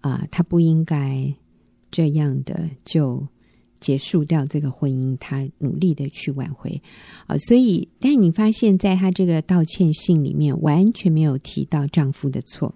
[0.00, 1.32] 啊，她不应该
[1.92, 3.24] 这样的就
[3.78, 6.82] 结束掉这个婚姻，她努力的去挽回
[7.28, 7.38] 啊。
[7.38, 12.74] 所以，但你发现在她这个道歉信里面，完全没有提到丈夫的错，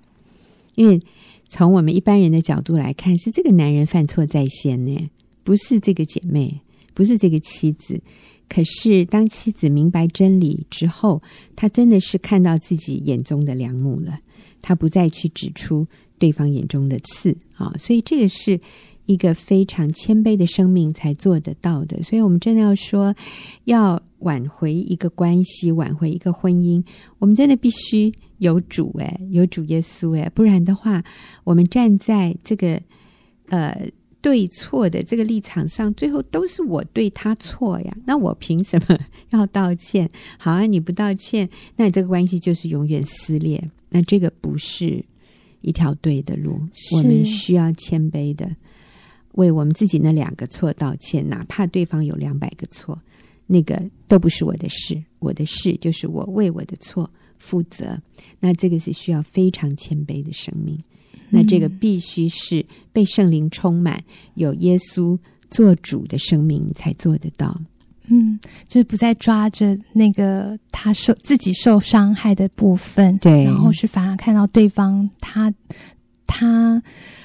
[0.76, 1.00] 因为
[1.48, 5.10] 从我们一般人的角度来看，是这个男人犯错在先呢，
[5.42, 6.60] 不是这个姐妹。
[6.98, 8.00] 不是这个妻子，
[8.48, 11.22] 可是当妻子明白真理之后，
[11.54, 14.18] 她真的是看到自己眼中的良木了。
[14.60, 15.86] 她不再去指出
[16.18, 18.60] 对方眼中的刺啊，所以这个是
[19.06, 22.02] 一个非常谦卑的生命才做得到的。
[22.02, 23.14] 所以，我们真的要说，
[23.66, 26.82] 要挽回一个关系，挽回一个婚姻，
[27.20, 31.04] 我们真的必须有主哎，有主耶稣哎，不然的话，
[31.44, 32.82] 我们站在这个
[33.50, 33.88] 呃。
[34.20, 37.96] 对错的这个立场上，最后都是我对他错呀。
[38.04, 38.98] 那我凭什么
[39.30, 40.10] 要道歉？
[40.38, 43.62] 好啊，你不道歉，那你这个关系就是永远撕裂。
[43.90, 45.04] 那这个不是
[45.60, 46.60] 一条对的路。
[46.96, 48.50] 我们需要谦卑的
[49.32, 53.00] 为我们自己那两个错道歉，哪怕对方有两百个错，
[53.46, 55.00] 那个都不是我的事。
[55.20, 57.08] 我的事就是我为我的错
[57.38, 57.96] 负责。
[58.40, 60.76] 那这个是需要非常谦卑的生命。
[61.30, 64.02] 那这个必须是被圣灵充满、
[64.34, 65.18] 有耶稣
[65.50, 67.58] 做主的生命才做得到。
[68.06, 75.52] 嗯，就是不再抓着那个他受自己受伤害的部分，对，然后是反而看到对方他
[76.26, 76.82] 他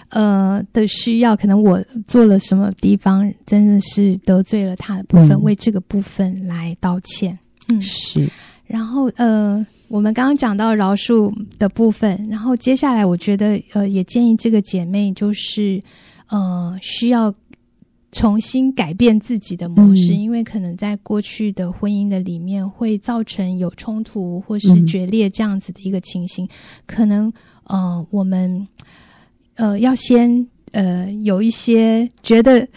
[0.09, 7.39] 呃的需要，可能我做了什么地方真的是得罪了他的部分，嗯、为这个部分来道歉。
[7.69, 8.27] 嗯，是。
[8.65, 9.65] 然后呃。
[9.93, 15.79] 我们刚刚讲到饶恕的部分，然后接下来我觉得，呃，也建议这个姐妹就是，
[16.29, 17.31] 呃，需要
[18.11, 26.49] 重新改变自己的模式，嗯、因为可能在过去的婚姻的里面会造成有冲突或是决裂这样子的一个情形，嗯、
[26.87, 27.31] 可能
[27.65, 28.67] 呃，我们
[29.53, 32.67] 呃要先呃有一些觉得。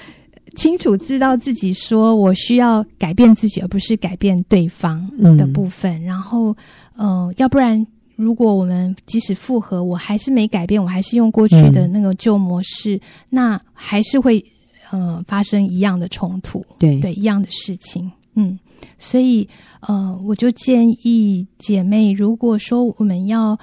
[0.57, 5.93] 清楚知道自己说我需要改变自己，而不是改变对方的部分。
[6.01, 6.57] 嗯、然后，
[6.97, 7.87] 呃，要不然，
[8.17, 14.43] 如果我们即使复合，我还是没改变，我还是用过去的那个旧模式，嗯、那还是会
[14.91, 18.11] 呃发生一样的冲突，对对，一样的事情。
[18.35, 18.59] 嗯，
[18.99, 19.47] 所以
[19.81, 23.59] 呃，我就建议姐妹，如果说我们要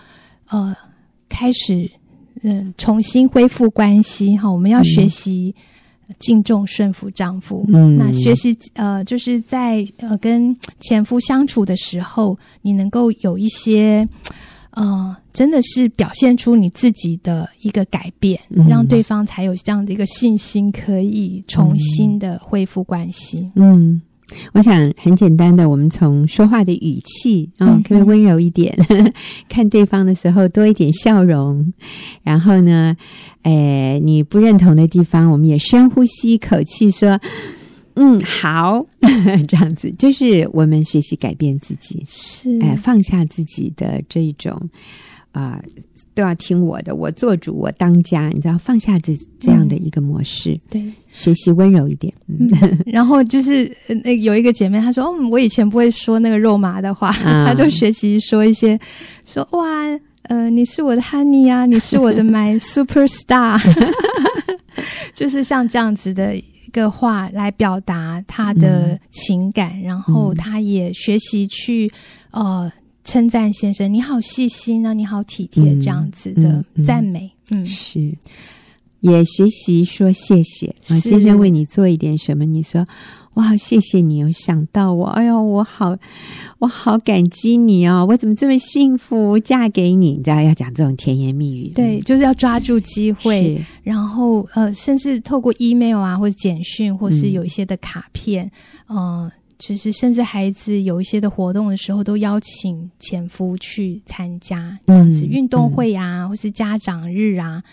[0.47, 0.75] 呃
[1.27, 1.89] 开始
[2.43, 5.55] 嗯、呃、重新恢复关系哈，我们要学习。
[5.57, 5.61] 嗯
[6.19, 14.07] 敬重顺服丈夫，嗯，那学习呃，就是在呃跟前夫相处的时候，你能够有一些
[14.71, 23.49] 呃，真的是表现出你自己的一个改变，嗯、让对方才有这样的一个信心，可以重新的恢复关系。
[23.55, 24.01] 嗯，
[24.53, 28.73] 我想很简单的，我们从说话的语气啊，哦、可不可以温柔一点？
[28.89, 29.13] 嗯、
[29.49, 31.73] 看对方的时候多一点笑容，
[32.23, 32.95] 然后呢？
[33.43, 37.19] 哎，你不认同的地方，我们也深呼吸一口气，说
[37.95, 38.85] ：“嗯，好。
[39.49, 44.57] ”这样子就是我们学习改变自己，是哎，放下自己的这一种
[45.33, 45.63] 啊、呃，
[46.15, 50.81] 都要听我的，我做主，我当家，你知道，放下这这样的一个模式，对，
[51.11, 52.13] 学习温柔一点。
[52.27, 52.49] 嗯，
[52.85, 53.69] 然后就是
[54.05, 58.79] 那有一个姐妹，她说：“嗯，我以前不会说那个肉麻的话，啊、她就学习说一些，
[59.25, 59.67] 说哇。”
[60.29, 63.59] 呃，你是我的 honey 啊，你是我的 my superstar，
[65.13, 71.91] 就是像这样子的一个话来表达他的情感，嗯、然后他也学习去
[72.31, 72.71] 呃
[73.03, 78.15] 称赞先生，你好细心啊，你好体贴，这样子的赞美，嗯，嗯，是，
[79.01, 80.67] 也学习说谢谢。
[80.87, 82.85] 啊，先生为你做一点什么，你说。
[83.33, 85.97] 哇，谢谢你有想到我，哎呦，我好，
[86.59, 90.11] 我好感激你哦，我怎么这么幸福嫁给你？
[90.11, 98.45] 你知道要讲这种甜言蜜语，对，就是要抓住机会，然后呃，甚至透过 email 啊，或者简讯，或是有一些的卡片，
[98.87, 99.31] 嗯、呃，
[99.65, 107.63] 就是甚至孩子有一些的活动的时候，都邀请前夫去参加这样子、嗯、运动会啊，或是家长日啊。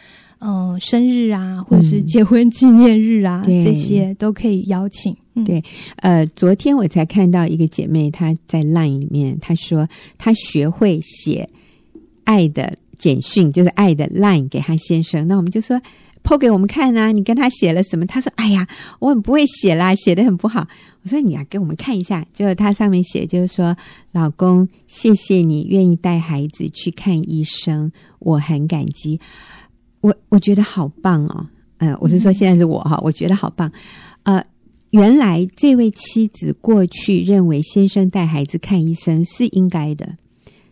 [0.43, 5.15] 嗯、呃，生日啊，或者是结婚纪念日啊，嗯、这些都可以邀请。
[5.35, 5.63] 嗯、对，
[5.97, 9.87] 呃，昨天我才看到一个姐妹，她在 LINE 里面，她说
[10.17, 11.47] 她学会写
[12.25, 15.29] 爱的简讯，就是爱的 LINE 给她先生。
[15.29, 15.79] 那我们就说
[16.23, 18.07] 剖给我们看啊，你跟他写了什么？
[18.07, 18.67] 他说：“哎呀，
[18.99, 20.67] 我很不会写啦，写得很不好。”
[21.03, 23.77] 我说：“你啊，给我们看一下。”就他上面写，就是说
[24.13, 29.21] ：“老公，谢谢你愿意带孩子去看医生，我很感激。”
[30.03, 31.47] 我我觉得好棒哦，
[31.77, 33.71] 呃，我是说现在是我哈，我觉得好棒，
[34.23, 34.43] 呃，
[34.91, 40.17] 原来这位妻子过去认为先生带孩子看医生是应该的，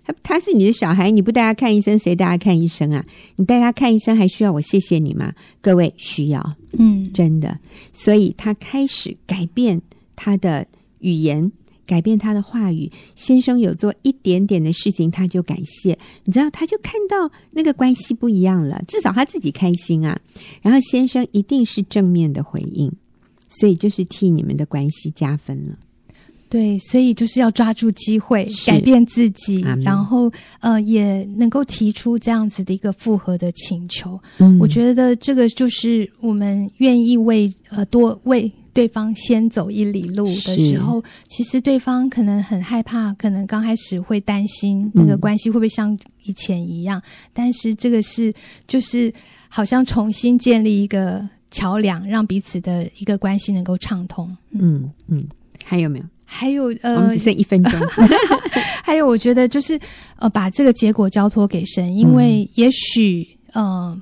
[0.08, 3.04] 他他是你的小孩，你不带他看医生，谁带他看医生啊？
[3.36, 5.34] 你带他看医生还需要我谢谢你吗？
[5.60, 7.58] 各位需要，嗯，真的，
[7.92, 9.82] 所以他开始改变
[10.16, 10.66] 他的
[11.00, 11.52] 语言，
[11.84, 12.90] 改变他的话语。
[13.14, 20.18] 先生有做一点点的事情，他就感谢，你知道，他就看到那个关系不一样了，至少他自己开心啊。
[20.62, 22.90] 然后先生一定是正面的回应。
[23.50, 25.78] 所以就是替你们的关系加分了，
[26.48, 30.30] 对，所以就是要抓住机会改变自己，然后
[30.60, 34.18] 呃也能够提出这样子的一个复合的请求。
[34.38, 48.32] 嗯，我觉得这个就是我们愿意为呃多为对方先走一里路的时候，其实对方可能很害怕，可能刚开始会担心那个关系会不会像以前一样，嗯，但是这个是
[48.66, 49.12] 就是
[49.48, 51.28] 好像重新建立一个。
[51.50, 54.36] 桥梁让彼此的一个关系能够畅通。
[54.50, 55.26] 嗯嗯，
[55.64, 56.04] 还有没有？
[56.30, 57.80] 还有呃，我们只剩一分钟。
[58.84, 59.80] 还有，我觉得就是
[60.16, 63.98] 呃，把这个结果交托给神，因为也许呃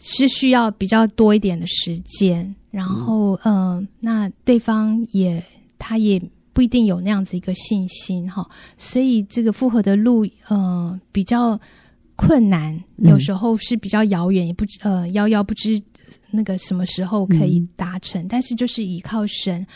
[0.00, 5.40] 是需要比较多一点的时间，然后呃，那对方也
[5.78, 6.20] 他也
[6.52, 8.44] 不一定有那样子一个信心哈，
[8.76, 11.58] 所以这个复合的路呃比较
[12.16, 15.80] 困难，有时候是比较遥远，也不知呃遥遥不知。
[16.30, 18.22] 那个什么时候可以达成？
[18.22, 19.66] 嗯、但是就是依靠神，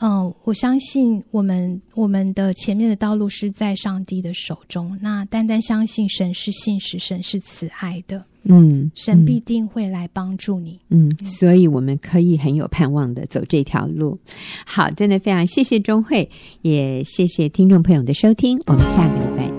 [0.00, 4.98] 嗯、呃，我相信我们我们的前面的道路是在上帝的手中。
[5.00, 14.18] 那单单相信神是信实，神是慈爱的，嗯，神必定会来帮助你，嗯，嗯，所以我们可以很有盼望的走这条路。
[14.64, 16.28] 好，真的非常谢谢钟慧，
[16.62, 19.55] 也谢谢听众朋友的收听，我们下个礼拜。